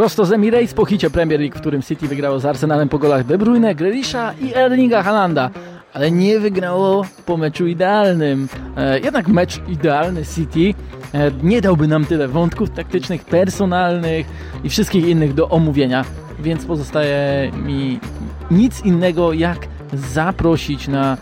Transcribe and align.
Prosto 0.00 0.24
z 0.24 0.32
Emirates 0.32 0.74
po 0.74 0.84
hicie 0.84 1.10
Premier 1.10 1.40
League, 1.40 1.56
w 1.56 1.60
którym 1.60 1.82
City 1.82 2.08
wygrało 2.08 2.40
z 2.40 2.46
Arsenalem 2.46 2.88
po 2.88 2.98
golach 2.98 3.24
De 3.26 3.38
Bruyne, 3.38 3.74
Grealisha 3.74 4.32
i 4.32 4.54
Erlinga 4.54 5.02
Halanda. 5.02 5.50
Ale 5.92 6.10
nie 6.10 6.38
wygrało 6.38 7.04
po 7.26 7.36
meczu 7.36 7.66
idealnym. 7.66 8.48
E, 8.76 9.00
jednak 9.00 9.28
mecz 9.28 9.60
idealny 9.68 10.22
City 10.34 10.74
e, 11.14 11.30
nie 11.42 11.60
dałby 11.60 11.88
nam 11.88 12.04
tyle 12.04 12.28
wątków 12.28 12.70
taktycznych, 12.70 13.24
personalnych 13.24 14.26
i 14.64 14.68
wszystkich 14.68 15.08
innych 15.08 15.34
do 15.34 15.48
omówienia. 15.48 16.04
Więc 16.38 16.64
pozostaje 16.64 17.50
mi 17.52 18.00
nic 18.50 18.84
innego 18.84 19.32
jak 19.32 19.58
zaprosić 19.92 20.88
na 20.88 21.16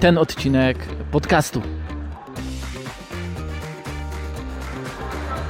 ten 0.00 0.18
odcinek 0.18 0.78
podcastu. 1.10 1.62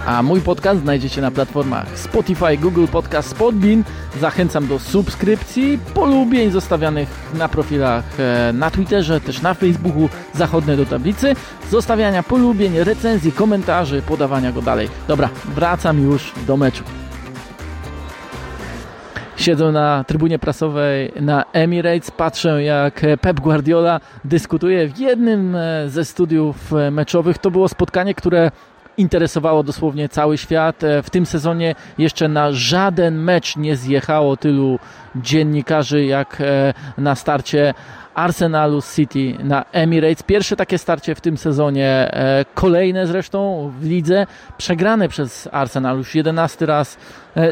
A 0.07 0.23
mój 0.23 0.41
podcast 0.41 0.81
znajdziecie 0.81 1.21
na 1.21 1.31
platformach 1.31 1.99
Spotify, 1.99 2.59
Google 2.59 2.87
Podcast, 2.87 3.35
Podbean. 3.35 3.85
Zachęcam 4.21 4.67
do 4.67 4.79
subskrypcji, 4.79 5.79
polubień 5.95 6.51
zostawianych 6.51 7.09
na 7.35 7.49
profilach 7.49 8.05
e, 8.21 8.53
na 8.53 8.71
Twitterze, 8.71 9.21
też 9.21 9.43
na 9.43 9.55
Facebooku, 9.55 10.09
zachodne 10.35 10.77
do 10.77 10.87
tablicy, 10.87 11.35
zostawiania 11.71 12.23
polubień, 12.23 12.79
recenzji, 12.79 13.33
komentarzy, 13.33 14.03
podawania 14.03 14.53
go 14.53 14.63
dalej. 14.63 14.89
Dobra, 15.09 15.29
wracam 15.55 16.03
już 16.03 16.33
do 16.47 16.57
meczu. 16.57 16.85
Siedzę 19.37 19.73
na 19.73 20.05
trybunie 20.05 20.39
prasowej 20.39 21.13
na 21.21 21.45
Emirates, 21.53 22.11
patrzę 22.11 22.63
jak 22.63 23.03
Pep 23.21 23.41
Guardiola 23.41 24.01
dyskutuje 24.25 24.89
w 24.89 24.99
jednym 24.99 25.57
e, 25.57 25.89
ze 25.89 26.05
studiów 26.05 26.73
e, 26.73 26.91
meczowych. 26.91 27.39
To 27.39 27.51
było 27.51 27.69
spotkanie, 27.69 28.15
które 28.15 28.51
interesowało 28.97 29.63
dosłownie 29.63 30.09
cały 30.09 30.39
świat. 30.39 30.85
E, 30.85 31.03
w 31.03 31.11
tym 31.11 31.27
sezonie 31.27 31.75
jeszcze 31.99 32.29
na 32.29 32.53
żaden 32.53 33.19
mecz 33.19 33.57
nie 33.57 33.77
zjechało 33.77 34.37
tylu 34.37 34.79
dziennikarzy 35.17 36.05
jak 36.05 36.43
na 36.99 37.15
starcie 37.15 37.75
Arsenalu 38.15 38.83
City 38.95 39.35
na 39.45 39.65
Emirates. 39.73 40.23
Pierwsze 40.23 40.57
takie 40.57 40.79
starcie 40.79 41.15
w 41.15 41.21
tym 41.21 41.37
sezonie, 41.37 42.11
kolejne 42.55 43.07
zresztą 43.07 43.73
w 43.81 43.85
lidze, 43.85 44.27
przegrane 44.59 45.09
przez 45.09 45.49
Arsenal 45.53 45.99
już 45.99 46.15
11 46.15 46.67
raz 46.67 46.99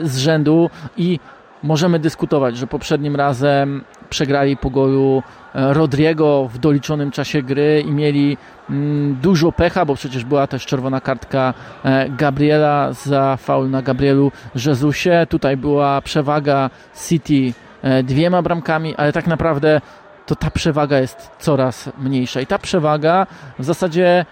z 0.03 0.19
rzędu 0.19 0.71
i 0.97 1.19
możemy 1.63 1.99
dyskutować, 1.99 2.57
że 2.57 2.67
poprzednim 2.67 3.17
razem 3.17 3.85
przegrali 4.13 4.57
po 4.57 4.71
golu 4.71 5.23
e, 5.55 5.75
Rodriego 5.75 6.49
w 6.49 6.59
doliczonym 6.59 7.11
czasie 7.11 7.43
gry 7.43 7.85
i 7.87 7.91
mieli 7.91 8.37
mm, 8.71 9.15
dużo 9.15 9.53
pecha, 9.53 9.85
bo 9.85 9.95
przecież 9.95 10.25
była 10.25 10.47
też 10.47 10.67
czerwona 10.67 11.01
kartka 11.01 11.55
e, 11.85 12.11
Gabriela 12.11 12.93
za 12.93 13.37
faul 13.37 13.71
na 13.71 13.83
Gabrielu 13.83 14.33
Jezusie. 14.67 15.27
Tutaj 15.29 15.57
była 15.57 16.01
przewaga 16.01 16.71
City 17.09 17.53
e, 17.83 18.03
dwiema 18.03 18.43
bramkami, 18.43 18.97
ale 18.97 19.13
tak 19.13 19.27
naprawdę 19.27 19.81
to 20.27 20.37
ta 20.37 20.51
przewaga 20.51 20.99
jest 20.99 21.31
coraz 21.39 21.91
mniejsza. 21.99 22.41
I 22.41 22.47
ta 22.47 22.59
przewaga 22.59 23.27
w 23.59 23.65
zasadzie 23.65 24.27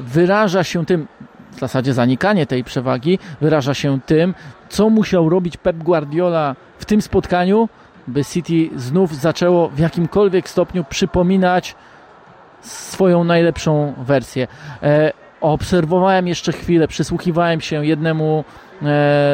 wyraża 0.00 0.64
się 0.64 0.86
tym, 0.86 1.06
w 1.50 1.58
zasadzie 1.58 1.94
zanikanie 1.94 2.46
tej 2.46 2.64
przewagi 2.64 3.18
wyraża 3.40 3.74
się 3.74 4.00
tym, 4.06 4.34
co 4.68 4.90
musiał 4.90 5.28
robić 5.28 5.56
Pep 5.56 5.76
Guardiola 5.76 6.56
w 6.78 6.84
tym 6.84 7.02
spotkaniu, 7.02 7.68
by 8.08 8.24
City 8.24 8.70
znów 8.76 9.16
zaczęło 9.16 9.68
w 9.68 9.78
jakimkolwiek 9.78 10.48
stopniu 10.48 10.84
przypominać 10.84 11.74
swoją 12.60 13.24
najlepszą 13.24 13.94
wersję. 13.98 14.48
E, 14.82 15.12
obserwowałem 15.40 16.28
jeszcze 16.28 16.52
chwilę, 16.52 16.88
przysłuchiwałem 16.88 17.60
się 17.60 17.86
jednemu 17.86 18.44
e, 18.82 18.84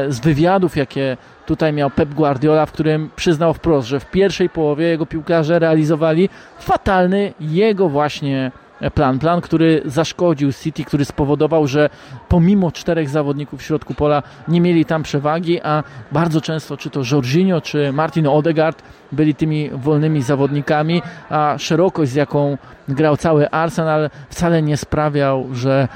z 0.09 0.21
wywiadów, 0.21 0.77
jakie 0.77 1.17
tutaj 1.47 1.73
miał 1.73 1.91
Pep 1.91 2.15
Guardiola, 2.15 2.67
w 2.67 2.73
którym 2.73 3.11
przyznał 3.17 3.55
wprost, 3.55 3.89
że 3.89 4.01
w 4.01 4.11
pierwszej 4.11 4.49
połowie 4.49 4.87
jego 4.87 5.07
piłkarze 5.07 5.59
realizowali 5.59 6.29
fatalny 6.59 7.33
jego 7.41 7.89
właśnie 7.89 8.53
plan. 8.91 9.19
Plan, 9.19 9.41
który 9.41 9.83
zaszkodził 9.85 10.53
City, 10.53 10.85
który 10.85 11.05
spowodował, 11.05 11.67
że 11.67 11.91
pomimo 12.29 12.73
czterech 12.73 13.09
zawodników 13.09 13.61
w 13.61 13.63
środku 13.63 13.95
pola 13.95 14.23
nie 14.49 14.61
mieli 14.61 14.85
tam 14.85 15.03
przewagi, 15.03 15.61
a 15.63 15.83
bardzo 16.13 16.41
często 16.41 16.77
czy 16.77 16.91
to 16.91 17.01
Jorginho, 17.13 17.61
czy 17.61 17.93
Martin 17.93 18.27
Odegaard 18.27 18.83
byli 19.13 19.35
tymi 19.35 19.71
wolnymi 19.71 20.23
zawodnikami, 20.23 21.03
a 21.31 21.55
szerokość, 21.59 22.13
z 22.13 22.15
jaką 22.15 22.59
grał 22.89 23.17
cały 23.17 23.51
Arsenal, 23.51 24.11
wcale 24.31 24.63
nie 24.63 24.77
sprawiał, 24.77 25.49
że 25.53 25.89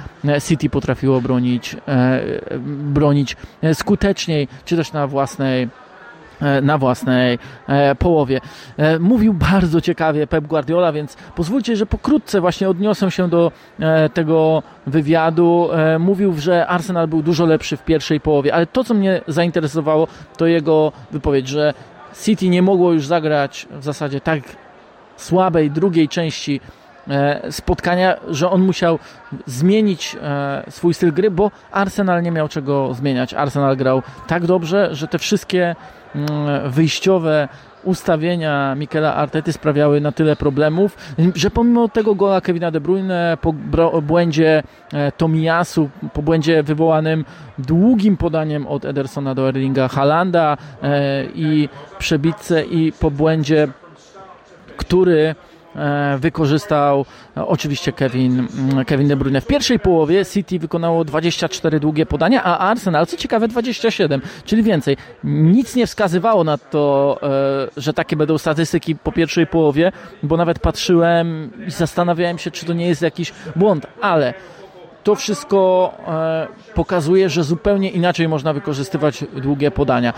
City 0.49 0.71
potrafiło 0.71 1.21
bronić, 1.21 1.77
e, 1.89 2.21
bronić 2.67 3.37
skuteczniej, 3.75 4.49
czy 4.65 4.77
też 4.77 4.93
na 4.93 5.07
własnej 5.07 5.69
E, 5.86 5.86
na 6.63 6.79
własnej 6.79 7.39
e, 7.69 7.95
połowie. 7.95 8.41
E, 8.77 8.99
mówił 8.99 9.35
bardzo 9.35 9.81
ciekawie 9.81 10.27
Pep 10.27 10.47
Guardiola, 10.47 10.93
więc 10.93 11.17
pozwólcie, 11.35 11.77
że 11.77 11.87
pokrótce 11.87 12.41
właśnie 12.41 12.69
odniosę 12.69 13.11
się 13.11 13.29
do 13.29 13.53
tego 14.15 14.63
wywiadu. 14.87 15.69
Mówił, 15.99 16.35
że 16.39 16.67
Arsenal 16.67 17.09
był 17.09 17.23
dużo 17.23 17.47
lepszy 17.47 17.77
w 17.77 17.85
pierwszej 17.85 18.21
połowie, 18.21 18.55
ale 18.55 18.67
to, 18.67 18.85
co 18.85 18.95
mnie 18.95 19.21
zainteresowało, 19.29 20.09
to 20.37 20.47
jego 20.47 20.93
wypowiedź, 21.13 21.49
że 21.49 21.75
City 22.25 22.49
nie 22.49 22.63
mogło 22.63 22.93
już 22.93 23.07
zagrać 23.07 23.67
w 23.71 23.85
zasadzie 23.85 24.21
tak 24.21 24.41
słabej 25.17 25.71
drugiej 25.71 26.09
części 26.09 26.61
spotkania, 27.51 28.17
że 28.29 28.51
on 28.51 28.61
musiał 28.61 28.99
zmienić 29.47 30.17
swój 30.71 30.95
styl 30.95 31.13
gry, 31.13 31.31
bo 31.31 31.51
Arsenal 31.73 32.23
nie 32.23 32.31
miał 32.31 32.49
czego 32.49 32.95
zmieniać. 32.95 33.35
Arsenal 33.35 33.77
grał 33.77 34.03
tak 34.27 34.47
dobrze, 34.47 34.95
że 34.95 35.09
te 35.09 35.19
wszystkie 35.19 35.75
Mm, 36.17 36.71
wyjściowe 36.71 37.49
ustawienia 37.85 38.75
Mikela 38.75 39.15
Artety 39.15 39.53
sprawiały 39.53 40.01
na 40.01 40.13
tyle 40.13 40.37
problemów, 40.37 40.97
że 41.35 41.51
pomimo 41.51 41.89
tego 41.89 42.15
gola 42.15 42.41
Kevina 42.41 42.71
De 42.71 42.81
Bruyne 42.81 43.39
po 43.43 43.53
błędzie 44.03 44.63
e, 44.93 45.13
Tomiyasu, 45.13 45.91
po 46.13 46.23
błędzie 46.23 46.63
wywołanym 46.63 47.25
długim 47.59 48.17
podaniem 48.17 48.67
od 48.67 48.85
Edersona 48.85 49.35
do 49.35 49.49
Erlinga 49.49 49.89
Halanda 49.89 50.57
e, 50.83 51.25
i 51.35 51.69
przebitce 51.99 52.65
i 52.65 52.93
po 52.93 53.11
błędzie, 53.11 53.69
który 54.77 55.35
E, 55.35 55.56
wykorzystał 56.19 57.05
e, 57.37 57.47
oczywiście 57.47 57.93
Kevin, 57.93 58.47
mm, 58.59 58.85
Kevin 58.85 59.09
De 59.09 59.17
Bruyne. 59.17 59.41
W 59.41 59.47
pierwszej 59.47 59.79
połowie 59.79 60.25
City 60.25 60.59
wykonało 60.59 61.05
24 61.05 61.81
długie 61.81 62.07
podania, 62.07 62.45
a 62.45 62.59
Arsenal, 62.59 63.07
co 63.07 63.17
ciekawe, 63.17 63.49
27, 63.49 64.21
czyli 64.45 64.63
więcej. 64.63 64.97
Nic 65.25 65.77
nie 65.77 65.87
wskazywało 65.87 66.45
na 66.45 66.59
to, 66.59 67.19
e, 67.23 67.81
że 67.81 67.93
takie 67.93 68.17
będą 68.17 68.39
statystyki 68.39 68.97
po 68.97 69.13
pierwszej 69.13 69.47
połowie, 69.47 69.93
bo 70.23 70.37
nawet 70.37 70.59
patrzyłem 70.59 71.51
i 71.67 71.71
zastanawiałem 71.71 72.39
się, 72.39 72.51
czy 72.51 72.67
to 72.67 72.73
nie 72.73 72.89
jest 72.89 73.03
jakiś 73.03 73.33
błąd, 73.57 73.87
ale 74.01 74.35
to 75.05 75.15
wszystko 75.15 75.93
pokazuje, 76.75 77.31
że 77.31 77.45
zupełnie 77.45 77.91
inaczej 77.91 78.29
można 78.29 78.53
wykorzystywać 78.53 79.25
długie 79.37 79.71
podania 79.71 80.13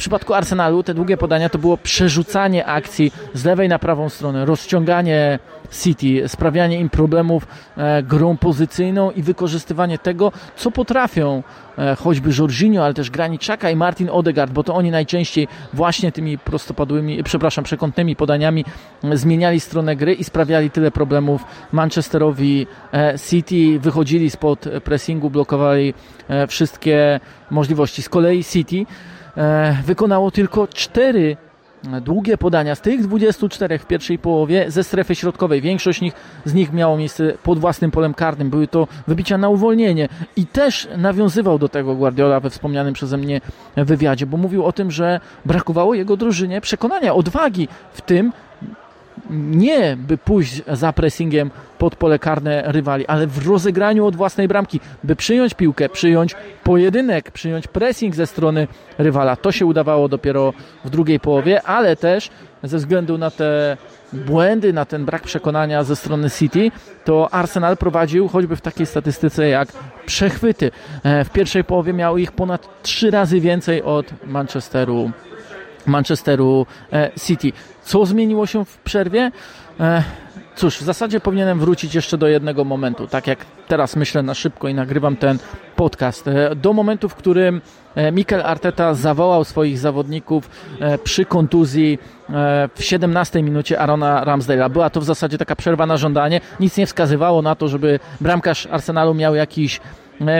przypadku 0.00 0.34
Arsenalu 0.34 0.82
te 0.82 0.94
długie 0.94 1.16
podania 1.16 1.48
to 1.48 1.58
było 1.58 1.76
przerzucanie 1.76 2.66
akcji 2.66 3.12
z 3.34 3.44
lewej 3.44 3.68
na 3.68 3.78
prawą 3.78 4.08
stronę, 4.08 4.44
rozciąganie 4.44 5.38
City, 5.70 6.28
sprawianie 6.28 6.80
im 6.80 6.90
problemów 6.90 7.46
e, 7.76 8.02
grą 8.02 8.36
pozycyjną 8.36 9.10
i 9.10 9.22
wykorzystywanie 9.22 9.98
tego, 9.98 10.32
co 10.56 10.70
potrafią 10.70 11.42
e, 11.78 11.96
choćby 11.96 12.30
Jorginho, 12.38 12.84
ale 12.84 12.94
też 12.94 13.10
Graniczaka 13.10 13.70
i 13.70 13.76
Martin 13.76 14.10
Odegaard, 14.10 14.52
bo 14.52 14.64
to 14.64 14.74
oni 14.74 14.90
najczęściej 14.90 15.48
właśnie 15.72 16.12
tymi 16.12 16.38
prostopadłymi, 16.38 17.24
przepraszam, 17.24 17.64
przekątnymi 17.64 18.16
podaniami 18.16 18.64
e, 19.04 19.16
zmieniali 19.16 19.60
stronę 19.60 19.96
gry 19.96 20.14
i 20.14 20.24
sprawiali 20.24 20.70
tyle 20.70 20.90
problemów 20.90 21.44
Manchesterowi 21.72 22.66
e, 22.92 23.14
City, 23.28 23.78
wychodzili 23.80 24.30
spod 24.30 24.64
pressingu, 24.84 25.30
blokowali 25.30 25.94
e, 26.28 26.46
wszystkie 26.46 27.20
możliwości. 27.50 28.02
Z 28.02 28.08
kolei 28.08 28.44
City 28.44 28.86
wykonało 29.84 30.30
tylko 30.30 30.68
cztery 30.68 31.36
długie 32.00 32.38
podania 32.38 32.74
z 32.74 32.80
tych 32.80 33.02
24 33.02 33.78
w 33.78 33.86
pierwszej 33.86 34.18
połowie 34.18 34.70
ze 34.70 34.84
strefy 34.84 35.14
środkowej. 35.14 35.60
Większość 35.60 36.00
nich, 36.00 36.14
z 36.44 36.54
nich 36.54 36.72
miało 36.72 36.96
miejsce 36.96 37.32
pod 37.42 37.58
własnym 37.58 37.90
polem 37.90 38.14
karnym. 38.14 38.50
Były 38.50 38.68
to 38.68 38.88
wybicia 39.06 39.38
na 39.38 39.48
uwolnienie. 39.48 40.08
I 40.36 40.46
też 40.46 40.88
nawiązywał 40.96 41.58
do 41.58 41.68
tego 41.68 41.94
Guardiola 41.94 42.40
we 42.40 42.50
wspomnianym 42.50 42.94
przeze 42.94 43.16
mnie 43.16 43.40
wywiadzie, 43.76 44.26
bo 44.26 44.36
mówił 44.36 44.64
o 44.64 44.72
tym, 44.72 44.90
że 44.90 45.20
brakowało 45.44 45.94
jego 45.94 46.16
drużynie 46.16 46.60
przekonania, 46.60 47.14
odwagi 47.14 47.68
w 47.92 48.00
tym, 48.00 48.32
nie 49.30 49.96
by 49.96 50.18
pójść 50.18 50.62
za 50.72 50.92
pressingiem 50.92 51.50
pod 51.78 51.96
pole 51.96 52.18
karne 52.18 52.62
rywali, 52.66 53.06
ale 53.06 53.26
w 53.26 53.48
rozegraniu 53.48 54.06
od 54.06 54.16
własnej 54.16 54.48
bramki, 54.48 54.80
by 55.04 55.16
przyjąć 55.16 55.54
piłkę, 55.54 55.88
przyjąć 55.88 56.34
pojedynek, 56.64 57.30
przyjąć 57.30 57.66
pressing 57.66 58.14
ze 58.14 58.26
strony 58.26 58.68
rywala. 58.98 59.36
To 59.36 59.52
się 59.52 59.66
udawało 59.66 60.08
dopiero 60.08 60.52
w 60.84 60.90
drugiej 60.90 61.20
połowie, 61.20 61.62
ale 61.62 61.96
też 61.96 62.30
ze 62.62 62.76
względu 62.76 63.18
na 63.18 63.30
te 63.30 63.76
błędy, 64.12 64.72
na 64.72 64.84
ten 64.84 65.04
brak 65.04 65.22
przekonania 65.22 65.84
ze 65.84 65.96
strony 65.96 66.30
City, 66.30 66.70
to 67.04 67.34
Arsenal 67.34 67.76
prowadził 67.76 68.28
choćby 68.28 68.56
w 68.56 68.60
takiej 68.60 68.86
statystyce 68.86 69.48
jak 69.48 69.68
przechwyty. 70.06 70.70
W 71.04 71.30
pierwszej 71.32 71.64
połowie 71.64 71.92
miał 71.92 72.18
ich 72.18 72.32
ponad 72.32 72.82
trzy 72.82 73.10
razy 73.10 73.40
więcej 73.40 73.82
od 73.82 74.06
Manchesteru 74.26 75.10
Manchesteru 75.86 76.66
City. 77.26 77.52
Co 77.82 78.06
zmieniło 78.06 78.46
się 78.46 78.64
w 78.64 78.76
przerwie? 78.78 79.30
Cóż, 80.60 80.78
w 80.78 80.82
zasadzie 80.82 81.20
powinienem 81.20 81.58
wrócić 81.58 81.94
jeszcze 81.94 82.18
do 82.18 82.28
jednego 82.28 82.64
momentu, 82.64 83.06
tak 83.06 83.26
jak 83.26 83.38
teraz 83.68 83.96
myślę 83.96 84.22
na 84.22 84.34
szybko 84.34 84.68
i 84.68 84.74
nagrywam 84.74 85.16
ten 85.16 85.38
podcast. 85.76 86.28
E, 86.28 86.56
do 86.56 86.72
momentu, 86.72 87.08
w 87.08 87.14
którym 87.14 87.60
e, 87.94 88.12
Mikel 88.12 88.42
Arteta 88.42 88.94
zawołał 88.94 89.44
swoich 89.44 89.78
zawodników 89.78 90.50
e, 90.80 90.98
przy 90.98 91.24
kontuzji 91.24 91.98
w 92.74 92.84
17 92.84 93.42
minucie 93.42 93.80
Arona 93.80 94.24
Ramsdale'a. 94.24 94.70
Była 94.70 94.90
to 94.90 95.00
w 95.00 95.04
zasadzie 95.04 95.38
taka 95.38 95.56
przerwa 95.56 95.86
na 95.86 95.96
żądanie. 95.96 96.40
Nic 96.60 96.76
nie 96.76 96.86
wskazywało 96.86 97.42
na 97.42 97.54
to, 97.54 97.68
żeby 97.68 98.00
bramkarz 98.20 98.66
Arsenalu 98.66 99.14
miał 99.14 99.34
jakiś 99.34 99.80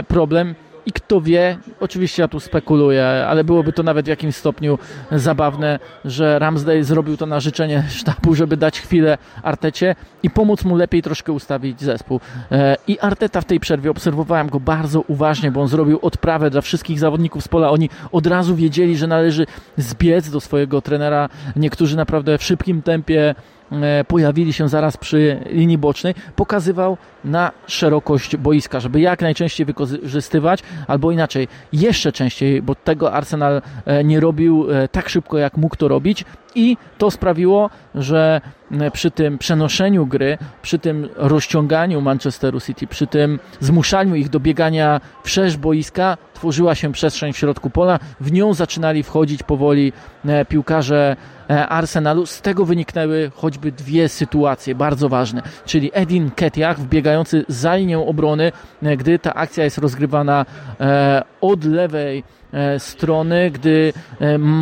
problem 0.09 0.55
i 0.87 0.93
kto 0.93 1.21
wie, 1.21 1.59
oczywiście 1.81 2.23
ja 2.23 2.29
tu 2.29 2.41
spekuluję, 2.41 3.07
ale 3.07 3.45
byłoby 3.45 3.73
to 3.73 3.83
nawet 3.83 4.07
w 4.07 4.09
jakimś 4.09 4.37
stopniu 4.37 4.79
zabawne, 5.13 5.79
że 6.05 6.39
Ramsdale 6.39 6.85
zrobił 6.85 7.17
to 7.17 7.27
na 7.27 7.41
życzenie 7.41 7.85
sztabu, 7.89 8.35
żeby 8.35 8.57
dać 8.57 8.81
chwilę 8.81 9.19
Artecie 9.43 9.95
i 10.23 10.31
pomóc 10.31 10.65
mu 10.65 10.77
lepiej 10.77 11.03
troszkę 11.03 11.33
ustawić 11.33 11.81
zespół. 11.81 12.21
E, 12.53 12.77
I 12.87 12.99
Arteta 12.99 13.41
w 13.41 13.45
tej 13.45 13.61
przerwie 13.61 13.91
obserwowałem 13.91 14.49
go 14.49 14.61
bardzo 14.61 15.01
uważnie, 15.01 15.51
bo 15.51 15.61
on 15.61 15.69
zrobił 15.69 15.99
odprawę 16.03 16.51
dla 16.51 16.61
wszystkich 16.61 16.99
zawodników 16.99 17.45
z 17.45 17.49
pola. 17.49 17.71
Oni 17.71 17.91
od 18.13 18.27
razu 18.27 18.57
wiedzieli, 18.57 18.97
że 18.97 19.07
należy 19.07 19.47
zbiec 19.77 20.31
do 20.31 20.41
swojego 20.41 20.83
trenera. 20.83 21.29
Niektórzy 21.57 21.97
naprawdę 21.97 22.39
w 22.39 22.45
szybkim 22.45 22.83
tempie 22.83 23.35
pojawili 24.09 24.53
się 24.53 24.69
zaraz 24.69 24.97
przy 24.97 25.41
linii 25.51 25.79
bocznej, 25.79 26.15
pokazywał 26.37 26.97
na 27.25 27.53
szerokość 27.67 28.37
boiska, 28.37 28.81
żeby 28.81 29.01
jak 29.01 29.23
najczęściej 29.23 29.67
wykorzystywać, 29.67 30.63
albo 30.87 31.11
inaczej, 31.11 31.49
jeszcze 31.73 32.13
częściej, 32.13 32.63
bo 32.63 32.75
tego 32.75 33.13
Arsenal 33.13 33.63
e, 33.85 34.05
nie 34.05 34.21
robił 34.21 34.67
e, 34.71 34.89
tak 34.89 35.09
szybko, 35.09 35.39
jak 35.39 35.57
mógł 35.57 35.77
to 35.77 35.89
robić. 35.89 36.25
I 36.55 36.77
to 36.99 37.11
sprawiło, 37.11 37.71
że 37.95 38.41
przy 38.93 39.11
tym 39.11 39.39
przenoszeniu 39.39 40.07
gry, 40.07 40.39
przy 40.63 40.79
tym 40.79 41.09
rozciąganiu 41.17 42.01
Manchesteru 42.01 42.61
City, 42.61 42.87
przy 42.87 43.07
tym 43.07 43.39
zmuszaniu 43.61 44.15
ich 44.15 44.29
do 44.29 44.41
biegania 44.41 45.01
wszerz 45.25 45.57
boiska, 45.57 46.17
tworzyła 46.35 46.75
się 46.75 46.93
przestrzeń 46.93 47.33
w 47.33 47.39
środku 47.39 47.71
pola, 47.71 47.99
w 48.21 48.33
nią 48.33 48.55
zaczynali 48.55 49.03
wchodzić 49.03 49.43
powoli 49.43 49.93
piłkarze 50.49 51.17
E, 51.51 51.69
Arsenalu. 51.69 52.27
Z 52.27 52.41
tego 52.41 52.65
wyniknęły 52.65 53.31
choćby 53.35 53.73
dwie 53.73 54.09
sytuacje 54.09 54.75
bardzo 54.75 55.09
ważne, 55.09 55.43
czyli 55.67 55.91
Edin 55.95 56.31
Ketiach 56.31 56.81
wbiegający 56.81 57.45
za 57.49 57.77
linię 57.77 57.99
obrony, 57.99 58.53
e, 58.83 58.97
gdy 58.97 59.19
ta 59.19 59.35
akcja 59.35 59.65
jest 59.65 59.79
rozgrywana 59.79 60.47
e, 60.81 61.23
od 61.41 61.65
lewej 61.65 62.25
strony, 62.79 63.51
gdy 63.51 63.93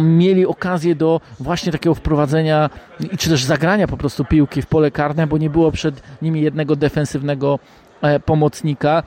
mieli 0.03 0.47
okazję 0.47 0.95
do 0.95 1.21
właśnie 1.41 1.73
takiego 1.73 1.95
wprowadzenia 1.95 2.71
czy 3.19 3.31
też 3.31 3.45
zagrania 3.45 3.87
po 3.87 3.97
prostu 3.97 4.25
piłki 4.25 4.63
w 4.63 4.67
pole 4.67 4.91
karne, 4.91 5.27
bo 5.27 5.39
nie 5.39 5.51
było 5.51 5.73
przed 5.73 6.03
nimi 6.23 6.41
jednego 6.41 6.77
defensywnego 6.77 7.59
pomocnika. 8.25 9.03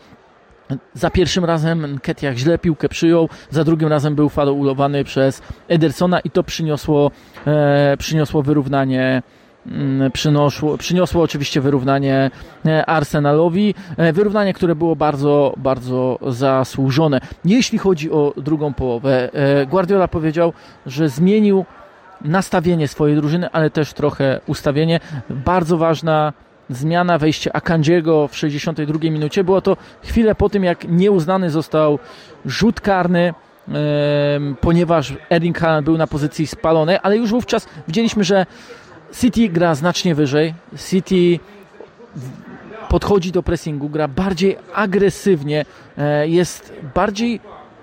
Za 0.94 1.10
pierwszym 1.10 1.46
razem 1.46 2.00
Ketiach 2.00 2.36
źle 2.36 2.58
piłkę 2.58 2.90
przyjął, 2.90 3.30
za 3.50 3.64
drugim 3.64 3.90
razem 3.90 4.16
był 4.16 4.30
faulowany 4.30 5.04
przez 5.04 5.42
Edersona 5.68 6.20
i 6.20 6.30
to 6.30 6.44
przyniosło, 6.44 7.12
e, 7.48 7.98
przyniosło 7.98 8.44
wyrównanie 8.44 9.22
mm, 9.66 10.12
Przyniosło, 10.12 10.78
przyniosło 10.78 11.24
oczywiście 11.24 11.62
wyrównanie 11.62 12.32
e, 12.66 12.86
Arsenalowi, 12.86 13.76
e, 13.98 14.14
wyrównanie, 14.14 14.54
które 14.54 14.76
było 14.76 14.96
bardzo, 14.96 15.54
bardzo 15.58 16.20
zasłużone. 16.28 17.22
Jeśli 17.46 17.78
chodzi 17.78 18.12
o 18.12 18.34
drugą 18.38 18.74
połowę, 18.74 19.30
e, 19.34 19.66
Guardiola 19.66 20.08
powiedział, 20.08 20.54
że 20.86 21.10
zmienił 21.10 21.66
nastawienie 22.22 22.88
swojej 22.88 23.16
drużyny, 23.16 23.50
ale 23.52 23.70
też 23.70 23.94
trochę 23.94 24.40
ustawienie. 24.48 25.00
Bardzo 25.30 25.78
ważna 25.78 26.34
zmiana, 26.70 27.18
wejście 27.18 27.56
Akandziego 27.56 28.28
w 28.28 28.38
62 28.38 29.00
minucie. 29.12 29.44
Było 29.44 29.62
to 29.62 29.78
chwilę 30.04 30.36
po 30.36 30.50
tym, 30.50 30.64
jak 30.64 30.88
nieuznany 30.88 31.50
został 31.50 32.00
rzut 32.46 32.82
karny, 32.82 33.34
ponieważ 34.62 35.14
Erling 35.30 35.60
Haaland 35.60 35.86
był 35.86 35.98
na 35.98 36.08
pozycji 36.08 36.48
spalonej, 36.48 36.98
ale 37.04 37.18
już 37.18 37.30
wówczas 37.30 37.68
widzieliśmy, 37.88 38.24
że 38.24 38.46
City 39.14 39.50
gra 39.50 39.76
znacznie 39.76 40.16
wyżej. 40.16 40.54
City 40.90 41.40
podchodzi 42.90 43.32
do 43.32 43.44
pressingu, 43.44 43.90
gra 43.90 44.08
bardziej 44.08 44.58
agresywnie, 44.74 45.66
e, 45.98 46.28
jest 46.28 46.74
bardziej 46.96 47.40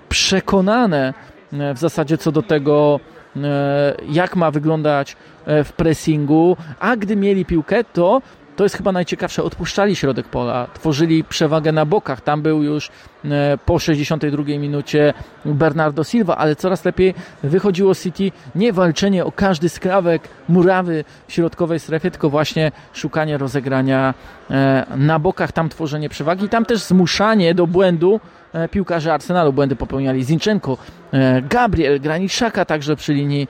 przekonane 0.09 1.13
e, 1.53 1.73
w 1.73 1.77
zasadzie 1.77 2.17
co 2.17 2.31
do 2.31 2.41
tego, 2.41 2.99
e, 3.35 3.95
jak 4.09 4.35
ma 4.35 4.51
wyglądać 4.51 5.17
w 5.63 5.73
pressingu, 5.75 6.57
a 6.79 6.95
gdy 6.95 7.15
mieli 7.15 7.45
piłkę, 7.45 7.83
to 7.83 8.21
to 8.59 8.63
jest 8.63 8.77
chyba 8.77 8.91
najciekawsze. 8.91 9.43
Odpuszczali 9.43 9.95
środek 9.95 10.27
pola, 10.27 10.67
tworzyli 10.73 11.23
przewagę 11.23 11.71
na 11.71 11.85
bokach. 11.85 12.21
Tam 12.21 12.41
był 12.41 12.63
już 12.63 12.89
e, 13.25 13.57
po 13.65 13.79
62 13.79 14.43
minucie 14.43 15.13
Bernardo 15.45 16.03
Silva, 16.03 16.37
ale 16.37 16.55
coraz 16.55 16.85
lepiej 16.85 17.13
wychodziło 17.43 17.95
City 17.95 18.31
nie 18.55 18.73
walczenie 18.73 19.25
o 19.25 19.31
każdy 19.31 19.69
skrawek 19.69 20.21
murawy 20.49 21.03
w 21.27 21.33
środkowej 21.33 21.79
strefie, 21.79 22.11
tylko 22.11 22.29
właśnie 22.29 22.71
szukanie 22.93 23.37
rozegrania 23.37 24.13
e, 24.51 24.85
na 24.95 25.19
bokach, 25.19 25.51
tam 25.51 25.69
tworzenie 25.69 26.09
przewagi, 26.09 26.49
tam 26.49 26.65
też 26.65 26.79
zmuszanie 26.79 27.55
do 27.55 27.67
błędu 27.67 28.19
e, 28.53 28.67
piłkarzy 28.67 29.11
Arsenalu. 29.11 29.53
Błędy 29.53 29.75
popełniali 29.75 30.23
Zinchenko, 30.23 30.77
Gabriel, 31.49 31.99
Graniczaka 31.99 32.65
także 32.65 32.95
przy 32.95 33.13
linii, 33.13 33.47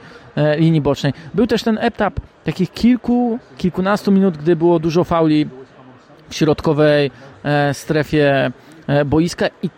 linii 0.57 0.81
bocznej. 0.81 1.13
Był 1.33 1.47
też 1.47 1.63
ten 1.63 1.77
etap 1.81 2.19
takich 2.45 2.71
kilku, 2.71 3.39
kilkunastu 3.57 4.11
minut, 4.11 4.37
gdy 4.37 4.55
było 4.55 4.79
dużo 4.79 5.03
fauli 5.03 5.47
w 6.29 6.35
środkowej 6.35 7.11
e, 7.43 7.73
strefie 7.73 8.51
e, 8.87 9.05
boiska 9.05 9.47
i 9.63 9.69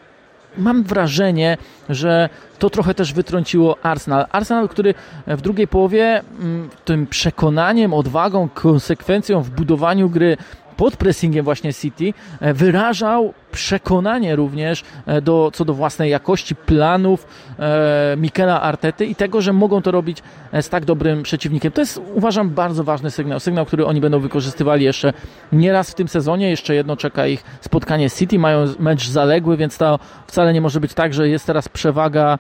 mam 0.57 0.83
wrażenie, 0.83 1.57
że 1.89 2.29
to 2.59 2.69
trochę 2.69 2.93
też 2.93 3.13
wytrąciło 3.13 3.77
Arsenal. 3.83 4.25
Arsenal, 4.31 4.69
który 4.69 4.93
w 5.27 5.41
drugiej 5.41 5.67
połowie 5.67 6.21
mm, 6.39 6.69
tym 6.85 7.07
przekonaniem, 7.07 7.93
odwagą, 7.93 8.49
konsekwencją 8.49 9.41
w 9.41 9.49
budowaniu 9.49 10.09
gry 10.09 10.37
pod 10.81 10.97
pressingiem 10.97 11.45
właśnie 11.45 11.73
City 11.73 12.13
e, 12.39 12.53
wyrażał 12.53 13.33
przekonanie 13.51 14.35
również 14.35 14.83
e, 15.05 15.21
do, 15.21 15.51
co 15.53 15.65
do 15.65 15.73
własnej 15.73 16.11
jakości 16.11 16.55
planów 16.55 17.27
e, 17.59 18.15
Mikela 18.17 18.61
Artety 18.61 19.05
i 19.05 19.15
tego, 19.15 19.41
że 19.41 19.53
mogą 19.53 19.81
to 19.81 19.91
robić 19.91 20.23
z 20.61 20.69
tak 20.69 20.85
dobrym 20.85 21.23
przeciwnikiem. 21.23 21.71
To 21.71 21.81
jest 21.81 22.01
uważam 22.13 22.49
bardzo 22.49 22.83
ważny 22.83 23.11
sygnał, 23.11 23.39
sygnał, 23.39 23.65
który 23.65 23.85
oni 23.85 24.01
będą 24.01 24.19
wykorzystywali 24.19 24.85
jeszcze 24.85 25.13
nieraz 25.51 25.91
w 25.91 25.95
tym 25.95 26.07
sezonie. 26.07 26.49
Jeszcze 26.49 26.75
jedno 26.75 26.97
czeka 26.97 27.27
ich 27.27 27.43
spotkanie 27.61 28.09
City, 28.09 28.39
mają 28.39 28.65
mecz 28.79 29.07
zaległy, 29.07 29.57
więc 29.57 29.77
to 29.77 29.99
wcale 30.27 30.53
nie 30.53 30.61
może 30.61 30.79
być 30.79 30.93
tak, 30.93 31.13
że 31.13 31.29
jest 31.29 31.45
teraz 31.45 31.69
przewaga 31.69 32.39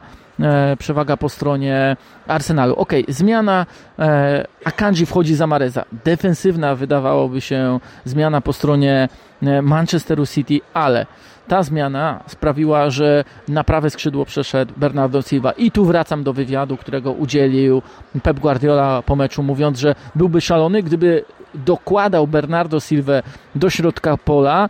przewaga 0.79 1.17
po 1.17 1.29
stronie 1.29 1.97
Arsenalu. 2.27 2.75
Ok, 2.75 2.93
zmiana, 3.07 3.65
e, 3.99 4.45
Akanji 4.65 5.05
wchodzi 5.05 5.35
za 5.35 5.47
Mareza. 5.47 5.85
Defensywna 6.05 6.75
wydawałoby 6.75 7.41
się 7.41 7.79
zmiana 8.05 8.41
po 8.41 8.53
stronie 8.53 9.09
e, 9.43 9.61
Manchesteru 9.61 10.25
City, 10.25 10.59
ale 10.73 11.05
ta 11.47 11.63
zmiana 11.63 12.23
sprawiła, 12.27 12.89
że 12.89 13.23
na 13.47 13.63
prawe 13.63 13.89
skrzydło 13.89 14.25
przeszedł 14.25 14.73
Bernardo 14.77 15.21
Silva. 15.21 15.51
I 15.51 15.71
tu 15.71 15.85
wracam 15.85 16.23
do 16.23 16.33
wywiadu, 16.33 16.77
którego 16.77 17.11
udzielił 17.11 17.81
Pep 18.23 18.39
Guardiola 18.39 19.01
po 19.01 19.15
meczu, 19.15 19.43
mówiąc, 19.43 19.79
że 19.79 19.95
byłby 20.15 20.41
szalony, 20.41 20.83
gdyby 20.83 21.25
dokładał 21.55 22.27
Bernardo 22.27 22.79
Silva 22.79 23.21
do 23.55 23.69
środka 23.69 24.17
pola. 24.17 24.69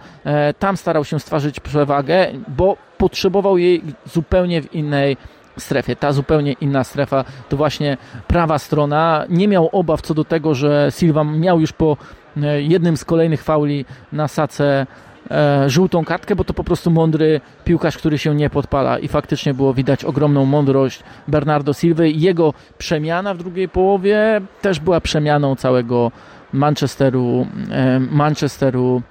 Tam 0.60 0.78
starał 0.78 1.06
się 1.06 1.20
stworzyć 1.20 1.60
przewagę, 1.60 2.28
bo 2.48 2.78
potrzebował 2.98 3.58
jej 3.58 3.84
zupełnie 4.06 4.62
w 4.62 4.76
innej 4.76 5.18
strefie. 5.58 5.96
Ta 5.96 6.14
zupełnie 6.14 6.54
inna 6.54 6.84
strefa 6.84 7.26
to 7.50 7.58
właśnie 7.58 7.98
prawa 8.28 8.60
strona. 8.60 9.26
Nie 9.30 9.48
miał 9.48 9.70
obaw 9.72 10.02
co 10.02 10.14
do 10.14 10.24
tego, 10.24 10.56
że 10.56 10.92
Silva 10.98 11.24
miał 11.24 11.60
już 11.60 11.74
po 11.74 11.98
e, 12.38 12.62
jednym 12.62 12.98
z 12.98 13.06
kolejnych 13.06 13.44
fauli 13.44 13.86
na 14.12 14.28
sace 14.28 14.88
e, 15.32 15.70
żółtą 15.70 16.06
kartkę, 16.06 16.36
bo 16.36 16.44
to 16.44 16.54
po 16.54 16.64
prostu 16.64 16.92
mądry 16.92 17.42
piłkarz, 17.66 17.98
który 17.98 18.18
się 18.18 18.36
nie 18.36 18.50
podpala 18.50 19.00
i 19.00 19.08
faktycznie 19.08 19.54
było 19.54 19.74
widać 19.74 20.06
ogromną 20.06 20.46
mądrość 20.46 21.04
Bernardo 21.28 21.74
Silva 21.74 22.06
i 22.06 22.20
jego 22.20 22.54
przemiana 22.78 23.34
w 23.34 23.38
drugiej 23.38 23.70
połowie 23.70 24.42
też 24.62 24.80
była 24.80 25.02
przemianą 25.02 25.56
całego 25.56 26.12
Manchesteru, 26.54 27.48
e, 27.72 28.00
Manchesteru 28.00 29.02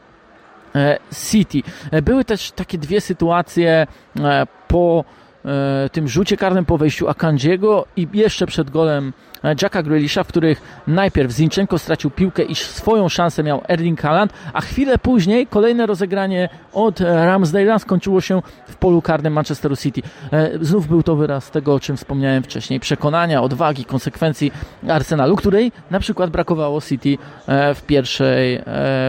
City. 1.31 1.63
Były 2.03 2.25
też 2.25 2.53
takie 2.53 2.79
dwie 2.79 3.01
sytuacje 3.01 3.87
po 4.69 5.05
tym 5.93 6.09
rzucie 6.09 6.37
karnym 6.37 6.65
po 6.65 6.79
wejściu 6.79 7.09
Akandziego 7.09 7.87
i 7.97 8.09
jeszcze 8.13 8.47
przed 8.47 8.71
golem 8.71 9.13
e, 9.45 9.55
Jacka 9.63 9.83
Grealisha, 9.83 10.25
w 10.25 10.27
których 10.27 10.83
najpierw 10.87 11.33
Zinchenko 11.33 11.79
stracił 11.79 12.11
piłkę 12.11 12.43
i 12.43 12.55
swoją 12.55 13.09
szansę 13.09 13.43
miał 13.43 13.63
Erling 13.69 14.01
Haaland, 14.01 14.33
a 14.53 14.61
chwilę 14.61 14.99
później 14.99 15.47
kolejne 15.47 15.87
rozegranie 15.87 16.49
od 16.73 17.01
Ramsdale'a 17.01 17.79
skończyło 17.79 18.21
się 18.21 18.43
w 18.69 18.77
polu 18.77 19.03
karnym 19.03 19.33
Manchesteru 19.33 19.77
City. 19.77 20.03
Znów 20.61 20.89
był 20.89 21.03
to 21.03 21.17
wyraz 21.17 21.51
tego, 21.51 21.75
o 21.75 21.81
czym 21.81 21.97
wspomniałem 21.97 22.43
wcześniej, 22.43 22.81
przekonania, 22.81 23.43
odwagi, 23.43 23.85
konsekwencji 23.85 24.53
Arsenalu, 24.89 25.37
której 25.37 25.73
na 25.91 26.01
przykład 26.01 26.31
brakowało 26.31 26.81
City 26.81 27.19
w 27.49 27.83
pierwszej, 27.87 28.63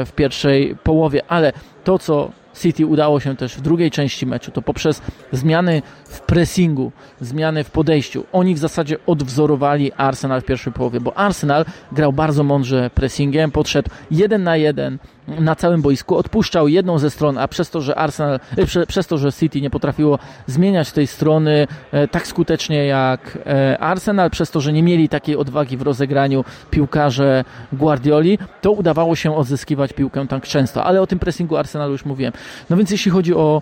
w 0.05 0.11
pierwszej 0.15 0.75
połowie, 0.83 1.21
ale 1.27 1.53
to, 1.83 1.99
co 1.99 2.31
City 2.53 2.85
udało 2.85 3.19
się 3.19 3.35
też 3.35 3.55
w 3.55 3.61
drugiej 3.61 3.91
części 3.91 4.25
meczu, 4.25 4.51
to 4.51 4.61
poprzez 4.61 5.01
zmiany 5.31 5.81
w 6.05 6.21
pressingu, 6.21 6.91
zmiany 7.21 7.63
w 7.63 7.71
podejściu. 7.71 8.23
Oni 8.31 8.55
w 8.55 8.57
zasadzie 8.57 8.97
odwzorowali 9.07 9.91
Arsenal 9.93 10.41
w 10.41 10.45
pierwszej 10.45 10.73
połowie, 10.73 10.99
bo 10.99 11.17
Arsenal 11.17 11.65
grał 11.91 12.13
bardzo 12.13 12.43
mądrze 12.43 12.89
pressingiem, 12.89 13.51
podszedł 13.51 13.89
jeden 14.11 14.43
na 14.43 14.57
jeden 14.57 14.97
na 15.27 15.55
całym 15.55 15.81
boisku, 15.81 16.17
odpuszczał 16.17 16.67
jedną 16.67 16.99
ze 16.99 17.09
stron, 17.09 17.37
a 17.37 17.47
przez 17.47 17.69
to, 17.69 17.81
że 17.81 17.95
Arsenal, 17.95 18.39
e, 18.57 18.85
przez 18.85 19.07
to, 19.07 19.17
że 19.17 19.31
City 19.31 19.61
nie 19.61 19.69
potrafiło 19.69 20.19
zmieniać 20.47 20.91
tej 20.91 21.07
strony 21.07 21.67
e, 21.91 22.07
tak 22.07 22.27
skutecznie 22.27 22.85
jak 22.85 23.37
e, 23.45 23.77
Arsenal, 23.79 24.29
przez 24.29 24.51
to, 24.51 24.61
że 24.61 24.73
nie 24.73 24.83
mieli 24.83 25.09
takiej 25.09 25.35
odwagi 25.35 25.77
w 25.77 25.81
rozegraniu 25.81 26.45
piłkarze 26.71 27.43
Guardioli, 27.73 28.37
to 28.61 28.71
udawało 28.71 29.15
się 29.15 29.35
odzyskiwać 29.35 29.93
piłkę 29.93 30.27
tak 30.27 30.43
często, 30.43 30.83
ale 30.83 31.01
o 31.01 31.07
tym 31.07 31.19
pressingu 31.19 31.57
Arsenalu 31.57 31.91
już 31.91 32.05
mówiłem. 32.05 32.33
No 32.69 32.77
więc 32.77 32.91
jeśli 32.91 33.11
chodzi 33.11 33.33
o 33.33 33.61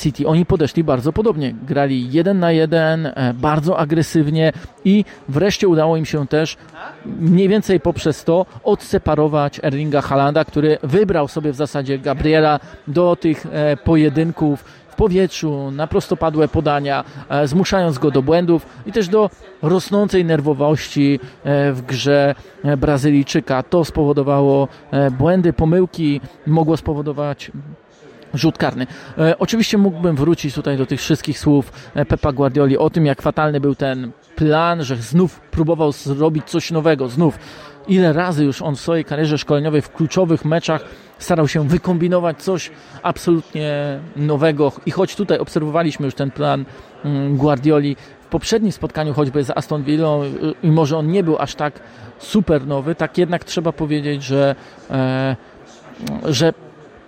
City, 0.00 0.26
oni 0.26 0.46
podeszli 0.46 0.84
bardzo 0.84 1.12
podobnie. 1.12 1.54
Grali 1.66 2.12
jeden 2.12 2.38
na 2.38 2.52
jeden, 2.52 3.12
bardzo 3.34 3.78
agresywnie 3.78 4.52
i 4.84 5.04
wreszcie 5.28 5.68
udało 5.68 5.96
im 5.96 6.06
się 6.06 6.26
też 6.26 6.56
mniej 7.04 7.48
więcej 7.48 7.80
poprzez 7.80 8.24
to 8.24 8.46
odseparować 8.64 9.60
Erlinga 9.62 10.00
Halanda, 10.00 10.44
który 10.44 10.78
wybrał 10.90 11.28
sobie 11.28 11.52
w 11.52 11.56
zasadzie 11.56 11.98
Gabriela 11.98 12.60
do 12.88 13.16
tych 13.16 13.46
e, 13.52 13.76
pojedynków 13.76 14.64
w 14.88 14.94
powietrzu, 14.94 15.70
na 15.70 15.86
prostopadłe 15.86 16.48
podania, 16.48 17.04
e, 17.28 17.48
zmuszając 17.48 17.98
go 17.98 18.10
do 18.10 18.22
błędów 18.22 18.66
i 18.86 18.92
też 18.92 19.08
do 19.08 19.30
rosnącej 19.62 20.24
nerwowości 20.24 21.20
e, 21.44 21.72
w 21.72 21.82
grze 21.82 22.34
Brazylijczyka. 22.78 23.62
To 23.62 23.84
spowodowało 23.84 24.68
błędy, 25.18 25.52
pomyłki, 25.52 26.20
mogło 26.46 26.76
spowodować 26.76 27.50
rzut 28.34 28.58
karny. 28.58 28.86
Oczywiście 29.38 29.78
mógłbym 29.78 30.16
wrócić 30.16 30.54
tutaj 30.54 30.76
do 30.76 30.86
tych 30.86 31.00
wszystkich 31.00 31.38
słów 31.38 31.72
Pepa 32.08 32.32
Guardioli 32.32 32.78
o 32.78 32.90
tym, 32.90 33.06
jak 33.06 33.22
fatalny 33.22 33.60
był 33.60 33.74
ten 33.74 34.10
plan, 34.36 34.84
że 34.84 34.96
znów 34.96 35.40
próbował 35.40 35.92
zrobić 35.92 36.44
coś 36.44 36.70
nowego, 36.70 37.08
znów 37.08 37.38
ile 37.88 38.12
razy 38.12 38.44
już 38.44 38.62
on 38.62 38.76
w 38.76 38.80
swojej 38.80 39.04
karierze 39.04 39.38
szkoleniowej 39.38 39.82
w 39.82 39.92
kluczowych 39.92 40.44
meczach 40.44 40.84
starał 41.18 41.48
się 41.48 41.68
wykombinować 41.68 42.42
coś 42.42 42.70
absolutnie 43.02 44.00
nowego. 44.16 44.72
I 44.86 44.90
choć 44.90 45.16
tutaj 45.16 45.38
obserwowaliśmy 45.38 46.06
już 46.06 46.14
ten 46.14 46.30
plan 46.30 46.64
mm, 47.04 47.36
Guardioli 47.36 47.96
w 48.20 48.26
poprzednim 48.26 48.72
spotkaniu 48.72 49.14
choćby 49.14 49.44
z 49.44 49.50
Aston 49.50 49.82
Villa 49.82 50.08
i 50.62 50.70
może 50.70 50.98
on 50.98 51.10
nie 51.10 51.24
był 51.24 51.38
aż 51.38 51.54
tak 51.54 51.80
super 52.18 52.66
nowy, 52.66 52.94
tak 52.94 53.18
jednak 53.18 53.44
trzeba 53.44 53.72
powiedzieć, 53.72 54.22
że, 54.22 54.54
e, 54.90 55.36
że 56.24 56.52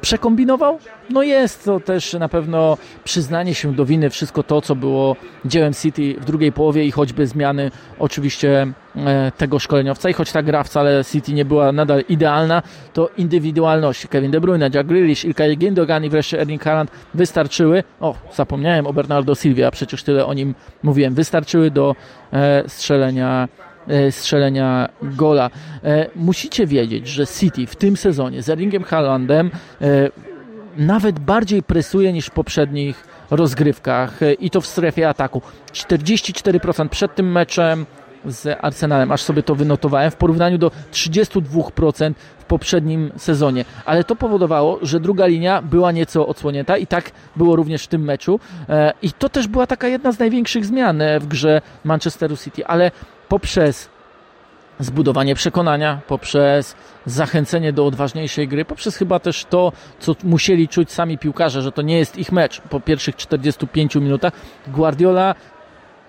przekombinował? 0.03 0.79
No 1.11 1.23
jest 1.23 1.65
to 1.65 1.81
też 1.81 2.13
na 2.13 2.29
pewno 2.29 2.77
przyznanie 3.05 3.55
się 3.55 3.75
do 3.75 3.87
winy, 3.87 4.11
wszystko 4.11 4.43
to, 4.43 4.61
co 4.61 4.77
było 4.77 5.17
dziełem 5.45 5.75
City 5.75 6.15
w 6.21 6.25
drugiej 6.25 6.53
połowie 6.53 6.85
i 6.85 6.91
choćby 6.91 7.27
zmiany 7.27 7.71
oczywiście 7.99 8.67
e, 8.97 9.33
tego 9.37 9.59
szkoleniowca. 9.59 10.11
I 10.11 10.13
choć 10.13 10.33
ta 10.33 10.43
gra 10.43 10.63
wcale 10.63 11.05
City 11.05 11.33
nie 11.33 11.45
była 11.45 11.73
nadal 11.73 12.05
idealna, 12.09 12.63
to 12.93 13.11
indywidualności. 13.17 14.09
Kevin 14.09 14.31
De 14.31 14.41
Bruyne, 14.41 14.71
Jack 14.75 14.89
Grealish, 14.89 15.25
Ilkay 15.25 15.57
Gündogan 15.57 16.05
i 16.05 16.11
wreszcie 16.11 16.41
Erling 16.41 16.65
Haaland 16.65 16.91
wystarczyły, 17.15 17.85
o 18.01 18.15
zapomniałem 18.35 18.87
o 18.87 18.93
Bernardo 18.93 19.35
Silva, 19.35 19.71
przecież 19.71 20.03
tyle 20.03 20.27
o 20.27 20.35
nim 20.35 20.55
mówiłem, 20.83 21.15
wystarczyły 21.15 21.71
do 21.71 21.97
e, 22.33 22.65
strzelenia 22.69 23.49
strzelenia 24.11 24.89
gola. 25.03 25.51
E, 25.85 26.07
musicie 26.17 26.67
wiedzieć, 26.67 27.09
że 27.09 27.27
City 27.27 27.67
w 27.67 27.77
tym 27.77 27.97
sezonie 27.97 28.43
z 28.43 28.49
Erlingiem 28.49 28.83
Haalandem 28.83 29.51
e, 29.81 30.11
nawet 30.77 31.19
bardziej 31.19 31.63
presuje 31.63 32.13
niż 32.13 32.27
w 32.27 32.31
poprzednich 32.31 33.05
rozgrywkach 33.31 34.21
i 34.39 34.51
to 34.51 34.61
w 34.61 34.67
strefie 34.67 35.09
ataku. 35.09 35.43
44% 35.73 36.89
przed 36.89 37.15
tym 37.15 37.33
meczem 37.33 37.87
z 38.27 38.59
Arsenalem, 38.65 39.13
aż 39.13 39.23
sobie 39.23 39.43
to 39.43 39.55
wynotowałem, 39.55 40.11
w 40.11 40.17
porównaniu 40.17 40.59
do 40.59 40.71
32% 40.93 42.13
w 42.39 42.45
poprzednim 42.45 43.13
sezonie. 43.17 43.65
Ale 43.85 44.05
to 44.05 44.17
powodowało, 44.17 44.79
że 44.83 45.01
druga 45.01 45.27
linia 45.27 45.63
była 45.63 45.93
nieco 45.93 46.27
odsłonięta 46.27 46.77
i 46.77 46.87
tak 46.87 47.11
było 47.37 47.57
również 47.57 47.85
w 47.85 47.89
tym 47.89 48.03
meczu. 48.05 48.41
I 49.03 49.13
to 49.13 49.29
też 49.29 49.49
była 49.49 49.67
taka 49.67 49.89
jedna 49.89 50.13
z 50.13 50.19
największych 50.19 50.67
zmian 50.67 51.03
w 51.21 51.27
grze 51.27 51.61
Manchesteru 51.85 52.37
City, 52.37 52.67
ale 52.67 52.91
poprzez 53.33 53.89
zbudowanie 54.81 55.35
przekonania, 55.35 56.01
poprzez 56.07 56.77
zachęcenie 57.07 57.73
do 57.73 57.87
odważniejszej 57.87 58.49
gry, 58.49 58.65
poprzez 58.65 58.97
chyba 58.97 59.19
też 59.19 59.45
to, 59.45 59.73
co 59.99 60.15
musieli 60.25 60.69
czuć 60.69 60.93
sami 60.93 61.19
piłkarze, 61.19 61.63
że 61.63 61.73
to 61.73 61.83
nie 61.83 61.99
jest 61.99 62.19
ich 62.19 62.33
mecz 62.33 62.61
po 62.61 62.81
pierwszych 62.81 63.17
45 63.17 63.95
minutach. 63.95 64.33
Guardiola 64.67 65.35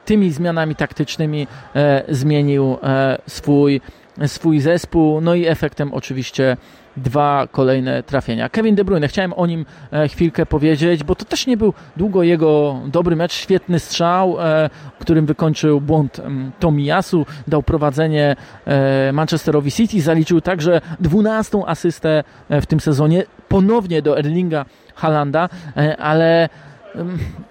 tymi 0.05 0.31
zmianami 0.31 0.75
taktycznymi 0.75 1.47
e, 1.75 2.03
zmienił 2.09 2.77
e, 2.83 3.17
swój, 3.27 3.81
swój 4.27 4.59
zespół, 4.59 5.21
no 5.21 5.35
i 5.35 5.45
efektem 5.45 5.93
oczywiście 5.93 6.57
dwa 6.97 7.47
kolejne 7.51 8.03
trafienia. 8.03 8.49
Kevin 8.49 8.75
De 8.75 8.85
Bruyne, 8.85 9.07
chciałem 9.07 9.33
o 9.33 9.45
nim 9.45 9.65
e, 9.91 10.07
chwilkę 10.07 10.45
powiedzieć, 10.45 11.03
bo 11.03 11.15
to 11.15 11.25
też 11.25 11.47
nie 11.47 11.57
był 11.57 11.73
długo 11.97 12.23
jego 12.23 12.79
dobry 12.85 13.15
mecz, 13.15 13.33
świetny 13.33 13.79
strzał, 13.79 14.41
e, 14.41 14.69
którym 14.99 15.25
wykończył 15.25 15.81
błąd 15.81 16.21
Tomiyasu, 16.59 17.25
dał 17.47 17.63
prowadzenie 17.63 18.35
e, 18.65 19.11
Manchesterowi 19.13 19.71
City, 19.71 20.01
zaliczył 20.01 20.41
także 20.41 20.81
12 20.99 21.57
asystę 21.67 22.23
w 22.49 22.65
tym 22.65 22.79
sezonie, 22.79 23.23
ponownie 23.47 24.01
do 24.01 24.19
Erlinga 24.19 24.65
Halanda, 24.95 25.49
ale 25.97 26.49